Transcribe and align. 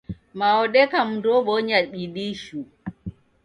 Mao 0.39 0.57
odeka 0.65 0.99
mundu 1.07 1.27
obonya 1.39 1.77
bidii 1.91 2.33
shuu. 2.43 2.67